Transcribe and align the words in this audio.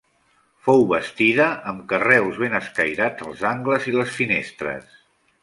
Fou 0.67 0.79
bastida 0.93 1.45
amb 1.71 1.83
carreus 1.91 2.39
ben 2.45 2.57
escairats 2.61 3.27
als 3.27 3.45
angles 3.53 3.87
i 3.93 3.95
les 3.99 4.19
finestres. 4.23 4.99